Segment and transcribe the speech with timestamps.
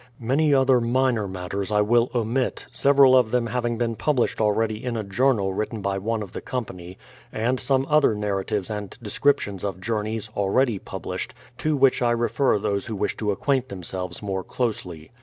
[0.19, 4.97] Many other minor matters I will omit, several of them having been published already in
[4.97, 6.97] a journal written by one of the company;
[7.31, 12.87] and some other narratives and descriptions of journeys, already published, to which I refer those
[12.87, 15.11] who wish to acquaint themselves more closely.